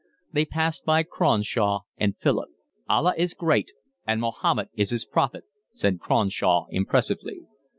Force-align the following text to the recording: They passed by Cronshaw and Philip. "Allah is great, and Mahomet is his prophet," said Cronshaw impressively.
They 0.33 0.45
passed 0.45 0.83
by 0.83 1.03
Cronshaw 1.03 1.81
and 1.95 2.17
Philip. 2.17 2.49
"Allah 2.89 3.13
is 3.19 3.35
great, 3.35 3.71
and 4.07 4.19
Mahomet 4.19 4.69
is 4.73 4.89
his 4.89 5.05
prophet," 5.05 5.43
said 5.73 5.99
Cronshaw 5.99 6.65
impressively. 6.71 7.41